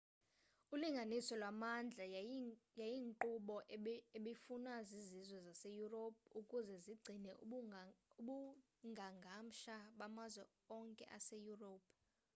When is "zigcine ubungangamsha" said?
6.85-9.75